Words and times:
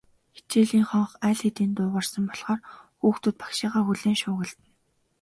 Хичээлийн 0.35 0.85
хонх 0.89 1.11
аль 1.27 1.39
хэдийн 1.43 1.71
дуугарсан 1.75 2.23
болохоор 2.29 2.61
хүүхдүүд 3.01 3.35
багшийгаа 3.41 3.83
хүлээн 3.85 4.17
шуугилдана. 4.21 4.63